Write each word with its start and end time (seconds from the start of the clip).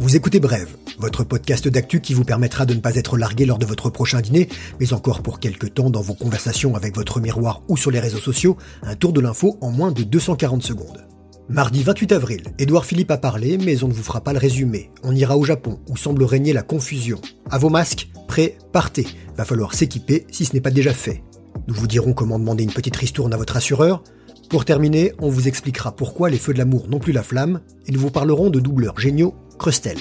Vous 0.00 0.16
écoutez 0.16 0.40
Brève, 0.40 0.76
votre 0.98 1.24
podcast 1.24 1.68
d'actu 1.68 2.00
qui 2.00 2.14
vous 2.14 2.24
permettra 2.24 2.66
de 2.66 2.74
ne 2.74 2.80
pas 2.80 2.96
être 2.96 3.16
largué 3.16 3.46
lors 3.46 3.58
de 3.58 3.66
votre 3.66 3.90
prochain 3.90 4.20
dîner, 4.20 4.48
mais 4.80 4.92
encore 4.92 5.22
pour 5.22 5.40
quelques 5.40 5.74
temps 5.74 5.90
dans 5.90 6.00
vos 6.00 6.14
conversations 6.14 6.74
avec 6.74 6.94
votre 6.94 7.20
miroir 7.20 7.62
ou 7.68 7.76
sur 7.76 7.90
les 7.90 8.00
réseaux 8.00 8.18
sociaux, 8.18 8.56
un 8.82 8.96
tour 8.96 9.12
de 9.12 9.20
l'info 9.20 9.56
en 9.60 9.70
moins 9.70 9.92
de 9.92 10.02
240 10.02 10.62
secondes. 10.62 11.06
Mardi 11.48 11.82
28 11.82 12.12
avril, 12.12 12.42
Édouard 12.58 12.86
Philippe 12.86 13.10
a 13.10 13.18
parlé, 13.18 13.58
mais 13.58 13.82
on 13.84 13.88
ne 13.88 13.92
vous 13.92 14.02
fera 14.02 14.22
pas 14.22 14.32
le 14.32 14.38
résumé. 14.38 14.90
On 15.02 15.14
ira 15.14 15.36
au 15.36 15.44
Japon, 15.44 15.78
où 15.88 15.96
semble 15.96 16.24
régner 16.24 16.52
la 16.52 16.62
confusion. 16.62 17.20
À 17.50 17.58
vos 17.58 17.68
masques, 17.68 18.08
prêts, 18.28 18.56
partez. 18.72 19.06
Va 19.36 19.44
falloir 19.44 19.74
s'équiper 19.74 20.26
si 20.30 20.44
ce 20.44 20.54
n'est 20.54 20.60
pas 20.60 20.70
déjà 20.70 20.94
fait. 20.94 21.22
Nous 21.68 21.74
vous 21.74 21.86
dirons 21.86 22.14
comment 22.14 22.38
demander 22.38 22.64
une 22.64 22.72
petite 22.72 22.96
ristourne 22.96 23.32
à 23.32 23.36
votre 23.36 23.56
assureur. 23.56 24.02
Pour 24.48 24.64
terminer, 24.64 25.12
on 25.18 25.28
vous 25.28 25.48
expliquera 25.48 25.94
pourquoi 25.96 26.30
les 26.30 26.38
feux 26.38 26.52
de 26.52 26.58
l'amour 26.58 26.88
n'ont 26.88 26.98
plus 26.98 27.12
la 27.12 27.22
flamme, 27.22 27.60
et 27.86 27.92
nous 27.92 28.00
vous 28.00 28.10
parlerons 28.10 28.50
de 28.50 28.60
doubleurs 28.60 28.98
géniaux 28.98 29.34
Crustel. 29.58 29.98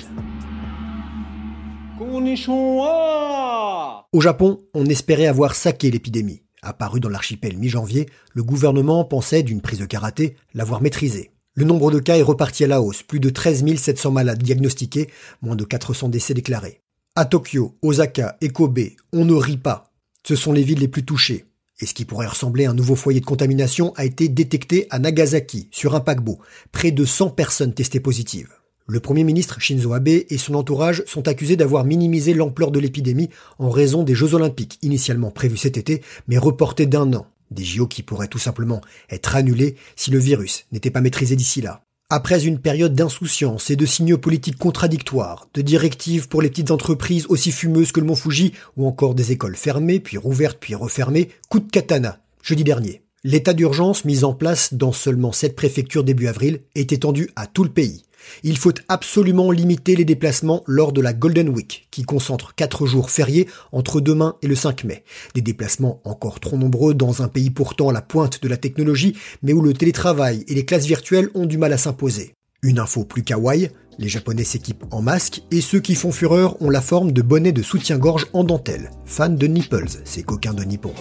Au 4.11 4.21
Japon, 4.21 4.61
on 4.73 4.85
espérait 4.85 5.27
avoir 5.27 5.55
saqué 5.55 5.89
l'épidémie. 5.89 6.43
Apparu 6.61 6.99
dans 6.99 7.09
l'archipel 7.09 7.57
mi-janvier, 7.57 8.07
le 8.33 8.43
gouvernement 8.43 9.03
pensait 9.05 9.43
d'une 9.43 9.61
prise 9.61 9.79
de 9.79 9.85
karaté 9.85 10.35
l'avoir 10.53 10.81
maîtrisée. 10.81 11.31
Le 11.55 11.65
nombre 11.65 11.91
de 11.91 11.99
cas 11.99 12.17
est 12.17 12.23
reparti 12.23 12.63
à 12.63 12.67
la 12.67 12.81
hausse, 12.81 13.03
plus 13.03 13.19
de 13.19 13.29
13 13.29 13.75
700 13.75 14.11
malades 14.11 14.41
diagnostiqués, 14.41 15.09
moins 15.41 15.55
de 15.55 15.65
400 15.65 16.09
décès 16.09 16.33
déclarés. 16.33 16.81
À 17.15 17.25
Tokyo, 17.25 17.77
Osaka 17.81 18.37
et 18.41 18.49
Kobe, 18.49 18.79
on 19.11 19.25
ne 19.25 19.33
rit 19.33 19.57
pas. 19.57 19.91
Ce 20.25 20.35
sont 20.35 20.51
les 20.51 20.63
villes 20.63 20.79
les 20.79 20.87
plus 20.87 21.05
touchées. 21.05 21.45
Et 21.83 21.85
ce 21.85 21.93
qui 21.93 22.05
pourrait 22.05 22.27
ressembler 22.27 22.63
à 22.63 22.71
un 22.71 22.73
nouveau 22.73 22.95
foyer 22.95 23.19
de 23.19 23.25
contamination 23.25 23.91
a 23.97 24.05
été 24.05 24.29
détecté 24.29 24.87
à 24.89 24.99
Nagasaki, 24.99 25.67
sur 25.69 25.95
un 25.95 25.99
paquebot. 25.99 26.39
Près 26.71 26.91
de 26.91 27.03
100 27.03 27.31
personnes 27.31 27.73
testées 27.73 27.99
positives. 27.99 28.53
Le 28.87 29.01
Premier 29.01 29.25
ministre 29.25 29.59
Shinzo 29.59 29.91
Abe 29.91 30.07
et 30.07 30.37
son 30.37 30.55
entourage 30.55 31.03
sont 31.07 31.27
accusés 31.27 31.57
d'avoir 31.57 31.83
minimisé 31.83 32.33
l'ampleur 32.33 32.71
de 32.71 32.79
l'épidémie 32.79 33.29
en 33.59 33.69
raison 33.69 34.03
des 34.03 34.15
Jeux 34.15 34.33
olympiques 34.33 34.79
initialement 34.81 35.29
prévus 35.29 35.57
cet 35.57 35.75
été, 35.75 36.01
mais 36.29 36.37
reportés 36.37 36.85
d'un 36.85 37.11
an. 37.11 37.27
Des 37.51 37.65
JO 37.65 37.85
qui 37.85 38.01
pourraient 38.01 38.29
tout 38.29 38.39
simplement 38.39 38.79
être 39.09 39.35
annulés 39.35 39.75
si 39.97 40.09
le 40.09 40.19
virus 40.19 40.67
n'était 40.71 40.89
pas 40.89 41.01
maîtrisé 41.01 41.35
d'ici 41.35 41.59
là. 41.59 41.83
Après 42.15 42.45
une 42.45 42.59
période 42.59 42.93
d'insouciance 42.93 43.71
et 43.71 43.75
de 43.75 43.87
signaux 43.87 44.19
politiques 44.19 44.59
contradictoires, 44.59 45.47
de 45.55 45.63
directives 45.63 46.27
pour 46.27 46.43
les 46.43 46.49
petites 46.49 46.69
entreprises 46.69 47.25
aussi 47.27 47.51
fumeuses 47.51 47.91
que 47.91 47.99
le 47.99 48.05
Mont 48.05 48.15
Fuji, 48.15 48.53
ou 48.77 48.85
encore 48.85 49.15
des 49.15 49.31
écoles 49.31 49.55
fermées, 49.55 49.99
puis 49.99 50.19
rouvertes, 50.19 50.59
puis 50.59 50.75
refermées, 50.75 51.29
coup 51.49 51.59
de 51.59 51.71
katana, 51.71 52.19
jeudi 52.43 52.63
dernier. 52.63 53.01
L'état 53.23 53.53
d'urgence 53.53 54.05
mis 54.05 54.23
en 54.23 54.35
place 54.35 54.75
dans 54.75 54.91
seulement 54.91 55.31
sept 55.31 55.55
préfectures 55.55 56.03
début 56.03 56.27
avril 56.27 56.59
est 56.75 56.91
étendu 56.91 57.31
à 57.35 57.47
tout 57.47 57.63
le 57.63 57.71
pays. 57.71 58.03
Il 58.43 58.57
faut 58.57 58.73
absolument 58.87 59.51
limiter 59.51 59.95
les 59.95 60.05
déplacements 60.05 60.63
lors 60.67 60.91
de 60.91 61.01
la 61.01 61.13
Golden 61.13 61.49
Week, 61.49 61.87
qui 61.91 62.03
concentre 62.03 62.55
quatre 62.55 62.85
jours 62.85 63.09
fériés 63.09 63.47
entre 63.71 64.01
demain 64.01 64.35
et 64.41 64.47
le 64.47 64.55
5 64.55 64.83
mai. 64.83 65.03
Des 65.35 65.41
déplacements 65.41 66.01
encore 66.03 66.39
trop 66.39 66.57
nombreux 66.57 66.93
dans 66.93 67.21
un 67.21 67.27
pays 67.27 67.49
pourtant 67.49 67.89
à 67.89 67.93
la 67.93 68.01
pointe 68.01 68.41
de 68.41 68.47
la 68.47 68.57
technologie, 68.57 69.15
mais 69.41 69.53
où 69.53 69.61
le 69.61 69.73
télétravail 69.73 70.43
et 70.47 70.55
les 70.55 70.65
classes 70.65 70.85
virtuelles 70.85 71.29
ont 71.33 71.45
du 71.45 71.57
mal 71.57 71.73
à 71.73 71.77
s'imposer. 71.77 72.33
Une 72.61 72.79
info 72.79 73.03
plus 73.03 73.23
kawaii, 73.23 73.69
les 73.99 74.07
Japonais 74.07 74.43
s'équipent 74.43 74.85
en 74.91 75.01
masque 75.01 75.41
et 75.51 75.61
ceux 75.61 75.79
qui 75.79 75.95
font 75.95 76.11
fureur 76.11 76.61
ont 76.61 76.69
la 76.69 76.81
forme 76.81 77.11
de 77.11 77.21
bonnets 77.21 77.51
de 77.51 77.61
soutien-gorge 77.61 78.27
en 78.33 78.43
dentelle. 78.43 78.89
Fans 79.05 79.29
de 79.29 79.47
Nipples, 79.47 79.89
ces 80.05 80.23
coquins 80.23 80.53
de 80.53 80.63
Nippon. 80.63 80.93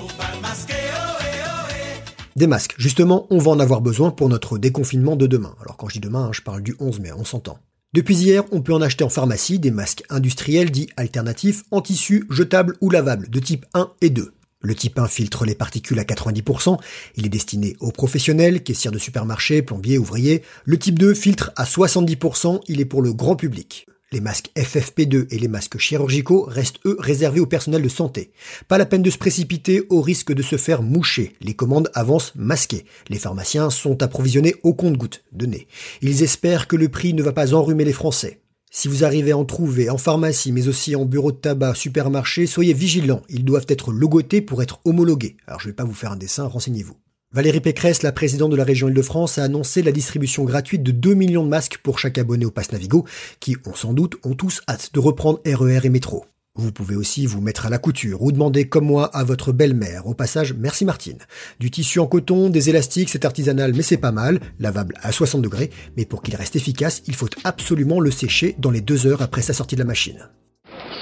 Des 2.35 2.47
masques. 2.47 2.75
Justement, 2.79 3.27
on 3.31 3.39
va 3.39 3.51
en 3.51 3.61
avoir 3.61 3.83
besoin 3.83 4.11
pour 4.11 4.29
notre 4.29 4.57
déconfinement 4.57 5.17
de 5.17 5.27
demain. 5.27 5.55
Alors 5.61 5.77
quand 5.77 5.89
je 5.89 5.95
dis 5.95 6.01
demain, 6.01 6.27
hein, 6.27 6.33
je 6.33 6.41
parle 6.41 6.63
du 6.63 6.75
11 6.79 7.01
mai, 7.01 7.13
on 7.13 7.25
s'entend. 7.25 7.59
Depuis 7.93 8.17
hier, 8.17 8.45
on 8.53 8.63
peut 8.63 8.73
en 8.73 8.81
acheter 8.81 9.05
en 9.05 9.11
pharmacie 9.11 9.59
des 9.59 9.71
masques 9.71 10.03
industriels 10.09 10.71
dits 10.71 10.89
alternatifs 10.97 11.63
en 11.71 11.83
tissu 11.83 12.25
jetable 12.31 12.77
ou 12.81 12.89
lavable 12.89 13.29
de 13.29 13.39
type 13.39 13.67
1 13.75 13.91
et 14.01 14.09
2. 14.09 14.33
Le 14.61 14.75
type 14.75 14.99
1 14.99 15.09
filtre 15.09 15.45
les 15.45 15.55
particules 15.55 15.99
à 15.99 16.05
90%, 16.05 16.79
il 17.17 17.27
est 17.27 17.29
destiné 17.29 17.77
aux 17.81 17.91
professionnels, 17.91 18.63
caissières 18.63 18.93
de 18.93 18.99
supermarché, 18.99 19.61
plombiers, 19.61 19.99
ouvriers. 19.99 20.43
Le 20.65 20.79
type 20.79 20.99
2 20.99 21.13
filtre 21.13 21.51
à 21.57 21.65
70%, 21.65 22.61
il 22.69 22.81
est 22.81 22.87
pour 22.87 23.03
le 23.03 23.13
grand 23.13 23.37
public. 23.37 23.87
Les 24.13 24.21
masques 24.21 24.51
FFP2 24.57 25.27
et 25.31 25.39
les 25.39 25.49
masques 25.49 25.79
chirurgicaux 25.79 26.45
restent 26.47 26.81
eux 26.85 26.97
réservés 26.99 27.41
au 27.41 27.47
personnel 27.47 27.81
de 27.81 27.89
santé. 27.89 28.31
Pas 28.69 28.77
la 28.77 28.85
peine 28.85 29.03
de 29.03 29.09
se 29.09 29.17
précipiter 29.17 29.87
au 29.89 30.03
risque 30.03 30.35
de 30.35 30.43
se 30.43 30.57
faire 30.57 30.83
moucher. 30.83 31.33
Les 31.41 31.55
commandes 31.55 31.91
avancent 31.95 32.35
masquées. 32.35 32.85
Les 33.09 33.19
pharmaciens 33.19 33.71
sont 33.71 34.03
approvisionnés 34.03 34.55
au 34.63 34.75
compte-gouttes 34.75 35.25
de 35.33 35.47
nez. 35.47 35.67
Ils 36.03 36.23
espèrent 36.23 36.69
que 36.69 36.77
le 36.77 36.91
prix 36.91 37.15
ne 37.15 37.23
va 37.23 37.33
pas 37.33 37.55
enrhumer 37.55 37.87
les 37.87 37.95
Français. 37.95 38.43
Si 38.71 38.87
vous 38.87 39.03
arrivez 39.03 39.33
à 39.33 39.39
en 39.39 39.47
trouver 39.47 39.89
en 39.89 39.99
pharmacie, 39.99 40.53
mais 40.53 40.69
aussi 40.69 40.95
en 40.95 41.07
bureau 41.07 41.33
de 41.33 41.37
tabac, 41.39 41.75
supermarché, 41.75 42.47
soyez 42.47 42.75
vigilants. 42.75 43.23
Ils 43.31 43.45
doivent 43.45 43.67
être 43.69 43.93
logotés 43.93 44.43
pour 44.43 44.63
être 44.63 44.81
homologués. 44.85 45.39
Alors 45.47 45.61
je 45.61 45.69
ne 45.69 45.73
vais 45.73 45.77
pas 45.77 45.85
vous 45.85 45.95
faire 45.95 46.13
un 46.13 46.17
dessin, 46.17 46.47
renseignez-vous. 46.47 46.97
Valérie 47.35 47.61
Pécresse, 47.61 48.03
la 48.03 48.13
présidente 48.13 48.51
de 48.51 48.57
la 48.57 48.65
région 48.65 48.89
Île-de-France, 48.89 49.39
a 49.39 49.45
annoncé 49.45 49.83
la 49.83 49.91
distribution 49.91 50.45
gratuite 50.45 50.83
de 50.83 50.91
2 50.91 51.15
millions 51.15 51.45
de 51.45 51.49
masques 51.49 51.79
pour 51.83 51.99
chaque 51.99 52.19
abonné 52.19 52.45
au 52.45 52.51
Pass 52.51 52.73
Navigo, 52.73 53.07
qui, 53.41 53.57
on 53.65 53.75
sans 53.75 53.95
doute, 53.95 54.17
ont 54.23 54.35
tous 54.35 54.61
hâte 54.69 54.91
de 54.93 55.01
reprendre 55.01 55.41
RER 55.47 55.79
e 55.79 55.87
et 55.87 55.89
métro. 55.89 56.27
Vous 56.57 56.73
pouvez 56.73 56.95
aussi 56.95 57.25
vous 57.25 57.41
mettre 57.41 57.65
à 57.65 57.71
la 57.71 57.79
couture 57.79 58.21
ou 58.21 58.33
demander 58.33 58.69
comme 58.69 58.85
moi 58.85 59.07
à 59.17 59.25
votre 59.25 59.53
belle-mère. 59.53 60.07
Au 60.07 60.13
passage, 60.13 60.53
merci 60.53 60.85
Martine. 60.85 61.17
Du 61.59 61.71
tissu 61.71 62.01
en 62.01 62.07
coton, 62.07 62.51
des 62.51 62.69
élastiques, 62.69 63.09
c'est 63.09 63.25
artisanal 63.25 63.73
mais 63.75 63.83
c'est 63.83 63.97
pas 63.97 64.13
mal, 64.13 64.39
lavable 64.61 64.95
à 65.01 65.11
60 65.11 65.41
degrés, 65.41 65.71
mais 65.97 66.05
pour 66.05 66.21
qu'il 66.21 66.37
reste 66.37 66.57
efficace, 66.57 67.03
il 67.07 67.15
faut 67.15 67.31
absolument 67.45 68.01
le 68.01 68.11
sécher 68.11 68.55
dans 68.59 68.71
les 68.71 68.83
deux 68.83 69.07
heures 69.07 69.23
après 69.23 69.41
sa 69.41 69.55
sortie 69.55 69.77
de 69.77 69.81
la 69.81 69.87
machine. 69.87 70.29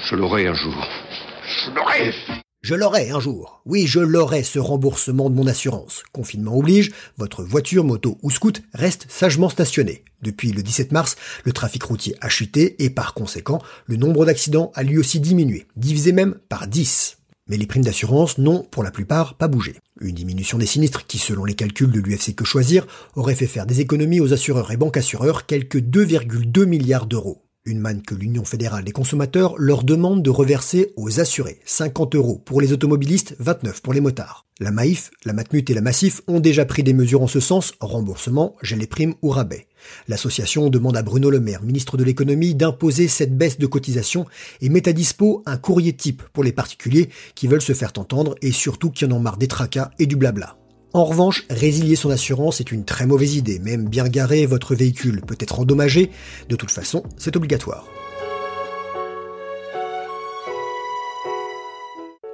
Je 0.09 0.15
l'aurai 0.15 0.47
un 0.47 0.53
jour. 0.53 0.87
Je 1.65 1.71
l'aurai 1.71 2.13
je 2.71 2.75
l'aurai 2.75 3.09
un 3.09 3.19
jour. 3.19 3.61
Oui, 3.65 3.85
je 3.85 3.99
l'aurai 3.99 4.43
ce 4.43 4.57
remboursement 4.57 5.29
de 5.29 5.35
mon 5.35 5.45
assurance. 5.45 6.03
Confinement 6.13 6.55
oblige, 6.55 6.93
votre 7.17 7.43
voiture, 7.43 7.83
moto 7.83 8.17
ou 8.21 8.31
scoot 8.31 8.61
reste 8.73 9.07
sagement 9.09 9.49
stationnée. 9.49 10.05
Depuis 10.21 10.53
le 10.53 10.63
17 10.63 10.93
mars, 10.93 11.17
le 11.43 11.51
trafic 11.51 11.83
routier 11.83 12.15
a 12.21 12.29
chuté 12.29 12.81
et 12.81 12.89
par 12.89 13.13
conséquent, 13.13 13.61
le 13.87 13.97
nombre 13.97 14.25
d'accidents 14.25 14.71
a 14.73 14.83
lui 14.83 14.97
aussi 14.97 15.19
diminué, 15.19 15.67
divisé 15.75 16.13
même 16.13 16.35
par 16.47 16.67
10. 16.67 17.17
Mais 17.49 17.57
les 17.57 17.67
primes 17.67 17.83
d'assurance 17.83 18.37
n'ont, 18.37 18.63
pour 18.63 18.83
la 18.83 18.91
plupart, 18.91 19.33
pas 19.35 19.49
bougé. 19.49 19.75
Une 19.99 20.15
diminution 20.15 20.57
des 20.57 20.65
sinistres 20.65 21.05
qui, 21.07 21.17
selon 21.17 21.43
les 21.43 21.55
calculs 21.55 21.91
de 21.91 21.99
l'UFC 21.99 22.35
Que 22.35 22.45
Choisir, 22.45 22.87
aurait 23.15 23.35
fait 23.35 23.47
faire 23.47 23.65
des 23.65 23.81
économies 23.81 24.21
aux 24.21 24.31
assureurs 24.31 24.71
et 24.71 24.77
banques 24.77 24.95
assureurs 24.95 25.45
quelques 25.45 25.79
2,2 25.79 26.63
milliards 26.65 27.07
d'euros. 27.07 27.41
Une 27.63 27.79
manne 27.79 28.01
que 28.01 28.15
l'Union 28.15 28.43
fédérale 28.43 28.83
des 28.83 28.91
consommateurs 28.91 29.53
leur 29.55 29.83
demande 29.83 30.23
de 30.23 30.31
reverser 30.31 30.93
aux 30.95 31.19
assurés. 31.19 31.59
50 31.65 32.15
euros 32.15 32.41
pour 32.43 32.59
les 32.59 32.73
automobilistes, 32.73 33.35
29 33.37 33.83
pour 33.83 33.93
les 33.93 34.01
motards. 34.01 34.47
La 34.59 34.71
Maïf, 34.71 35.11
la 35.25 35.33
Matmut 35.33 35.69
et 35.69 35.75
la 35.75 35.81
Massif 35.81 36.21
ont 36.27 36.39
déjà 36.39 36.65
pris 36.65 36.81
des 36.81 36.93
mesures 36.93 37.21
en 37.21 37.27
ce 37.27 37.39
sens, 37.39 37.73
remboursement, 37.79 38.55
gel 38.63 38.87
primes 38.87 39.13
ou 39.21 39.29
rabais. 39.29 39.67
L'association 40.07 40.71
demande 40.71 40.97
à 40.97 41.03
Bruno 41.03 41.29
Le 41.29 41.39
Maire, 41.39 41.61
ministre 41.61 41.97
de 41.97 42.03
l'économie, 42.03 42.55
d'imposer 42.55 43.07
cette 43.07 43.37
baisse 43.37 43.59
de 43.59 43.67
cotisation 43.67 44.25
et 44.61 44.69
met 44.69 44.89
à 44.89 44.93
dispo 44.93 45.43
un 45.45 45.57
courrier 45.57 45.93
type 45.93 46.23
pour 46.33 46.43
les 46.43 46.53
particuliers 46.53 47.09
qui 47.35 47.45
veulent 47.45 47.61
se 47.61 47.73
faire 47.73 47.93
entendre 47.97 48.33
et 48.41 48.51
surtout 48.51 48.89
qui 48.89 49.05
en 49.05 49.11
ont 49.11 49.19
marre 49.19 49.37
des 49.37 49.47
tracas 49.47 49.91
et 49.99 50.07
du 50.07 50.15
blabla. 50.15 50.57
En 50.93 51.05
revanche, 51.05 51.45
résilier 51.49 51.95
son 51.95 52.09
assurance 52.09 52.59
est 52.59 52.71
une 52.71 52.83
très 52.83 53.05
mauvaise 53.05 53.35
idée, 53.35 53.59
même 53.59 53.87
bien 53.87 54.09
garé, 54.09 54.45
votre 54.45 54.75
véhicule 54.75 55.21
peut 55.21 55.37
être 55.39 55.61
endommagé, 55.61 56.11
de 56.49 56.55
toute 56.57 56.71
façon, 56.71 57.03
c'est 57.17 57.37
obligatoire. 57.37 57.87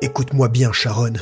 Écoute-moi 0.01 0.47
bien, 0.47 0.71
Sharon, 0.71 1.13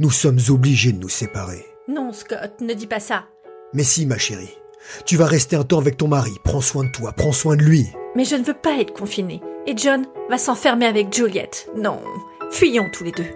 nous 0.00 0.10
sommes 0.10 0.40
obligés 0.48 0.92
de 0.92 0.98
nous 0.98 1.08
séparer. 1.08 1.64
Non, 1.86 2.12
Scott, 2.12 2.60
ne 2.60 2.74
dis 2.74 2.88
pas 2.88 3.00
ça. 3.00 3.26
Mais 3.72 3.84
si, 3.84 4.04
ma 4.04 4.18
chérie, 4.18 4.56
tu 5.04 5.16
vas 5.16 5.26
rester 5.26 5.54
un 5.54 5.64
temps 5.64 5.78
avec 5.78 5.96
ton 5.96 6.08
mari, 6.08 6.32
prends 6.42 6.60
soin 6.60 6.84
de 6.84 6.90
toi, 6.90 7.12
prends 7.12 7.32
soin 7.32 7.54
de 7.54 7.62
lui. 7.62 7.86
Mais 8.16 8.24
je 8.24 8.34
ne 8.34 8.44
veux 8.44 8.54
pas 8.54 8.80
être 8.80 8.92
confinée, 8.92 9.40
et 9.68 9.76
John 9.76 10.06
va 10.28 10.38
s'enfermer 10.38 10.86
avec 10.86 11.14
Juliette. 11.14 11.68
Non, 11.76 12.00
fuyons 12.50 12.90
tous 12.92 13.04
les 13.04 13.12
deux. 13.12 13.30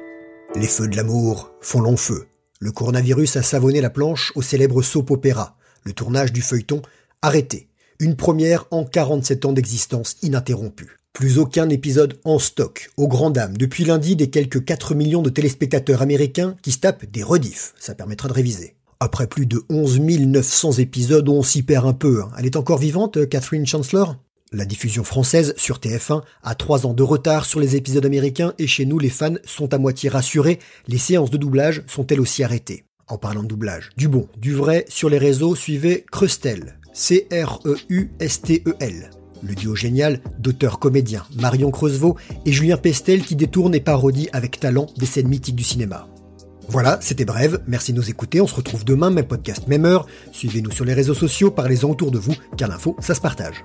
Les 0.56 0.66
feux 0.66 0.88
de 0.88 0.96
l'amour 0.96 1.52
font 1.60 1.80
long 1.80 1.96
feu. 1.96 2.26
Le 2.60 2.72
coronavirus 2.72 3.36
a 3.36 3.42
savonné 3.42 3.80
la 3.80 3.88
planche 3.90 4.32
au 4.34 4.42
célèbre 4.42 4.82
soap 4.82 5.12
opéra, 5.12 5.56
le 5.84 5.92
tournage 5.92 6.32
du 6.32 6.42
feuilleton 6.42 6.82
arrêté. 7.22 7.68
Une 8.00 8.16
première 8.16 8.66
en 8.72 8.84
47 8.84 9.44
ans 9.44 9.52
d'existence 9.52 10.16
ininterrompue. 10.22 10.96
Plus 11.12 11.38
aucun 11.38 11.68
épisode 11.68 12.18
en 12.24 12.40
stock, 12.40 12.90
au 12.96 13.06
grand 13.06 13.30
dam, 13.30 13.56
depuis 13.56 13.84
lundi 13.84 14.16
des 14.16 14.30
quelques 14.30 14.64
4 14.64 14.96
millions 14.96 15.22
de 15.22 15.30
téléspectateurs 15.30 16.02
américains 16.02 16.56
qui 16.62 16.72
se 16.72 16.78
tapent 16.78 17.06
des 17.06 17.22
rediffs. 17.22 17.74
Ça 17.78 17.94
permettra 17.94 18.28
de 18.28 18.34
réviser. 18.34 18.74
Après 18.98 19.28
plus 19.28 19.46
de 19.46 19.62
11 19.68 20.00
900 20.00 20.72
épisodes, 20.72 21.28
on 21.28 21.44
s'y 21.44 21.62
perd 21.62 21.86
un 21.86 21.92
peu. 21.92 22.22
Hein. 22.22 22.30
Elle 22.38 22.46
est 22.46 22.56
encore 22.56 22.78
vivante, 22.78 23.28
Catherine 23.28 23.66
Chancellor? 23.66 24.16
La 24.52 24.64
diffusion 24.64 25.04
française 25.04 25.54
sur 25.56 25.78
TF1 25.78 26.22
a 26.42 26.54
trois 26.54 26.86
ans 26.86 26.94
de 26.94 27.02
retard 27.02 27.44
sur 27.44 27.60
les 27.60 27.76
épisodes 27.76 28.06
américains 28.06 28.54
et 28.58 28.66
chez 28.66 28.86
nous 28.86 28.98
les 28.98 29.10
fans 29.10 29.34
sont 29.44 29.74
à 29.74 29.78
moitié 29.78 30.08
rassurés, 30.08 30.58
les 30.86 30.98
séances 30.98 31.30
de 31.30 31.36
doublage 31.36 31.82
sont 31.86 32.06
elles 32.06 32.20
aussi 32.20 32.42
arrêtées. 32.42 32.84
En 33.08 33.18
parlant 33.18 33.42
de 33.42 33.48
doublage, 33.48 33.90
du 33.96 34.08
bon, 34.08 34.28
du 34.36 34.54
vrai, 34.54 34.84
sur 34.88 35.08
les 35.08 35.18
réseaux, 35.18 35.54
suivez 35.54 36.04
Crustel, 36.10 36.78
C-R-E-U-S-T-E-L. 36.92 37.40
Le 39.42 39.54
duo 39.54 39.74
génial 39.74 40.20
d'auteurs-comédiens 40.38 41.24
Marion 41.36 41.70
Creusevaux 41.70 42.16
et 42.44 42.52
Julien 42.52 42.76
Pestel 42.76 43.22
qui 43.22 43.36
détourne 43.36 43.74
et 43.74 43.80
parodie 43.80 44.28
avec 44.32 44.58
talent 44.58 44.88
des 44.96 45.06
scènes 45.06 45.28
mythiques 45.28 45.56
du 45.56 45.64
cinéma. 45.64 46.08
Voilà, 46.68 46.98
c'était 47.00 47.24
bref, 47.24 47.56
merci 47.66 47.92
de 47.92 47.98
nous 47.98 48.10
écouter, 48.10 48.42
on 48.42 48.46
se 48.46 48.54
retrouve 48.54 48.84
demain, 48.84 49.08
même 49.10 49.26
podcast, 49.26 49.68
même 49.68 49.86
heure. 49.86 50.06
Suivez-nous 50.32 50.70
sur 50.70 50.84
les 50.84 50.92
réseaux 50.92 51.14
sociaux, 51.14 51.50
parlez-en 51.50 51.88
autour 51.88 52.10
de 52.10 52.18
vous, 52.18 52.34
car 52.58 52.68
l'info, 52.68 52.94
ça 53.00 53.14
se 53.14 53.22
partage. 53.22 53.64